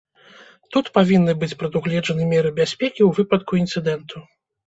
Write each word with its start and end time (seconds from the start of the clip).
Тут 0.75 0.85
павінны 0.97 1.33
быць 1.43 1.57
прадугледжаны 1.59 2.23
меры 2.31 2.51
бяспекі 2.61 3.01
ў 3.07 3.19
выпадку 3.19 3.61
інцыдэнту. 3.63 4.23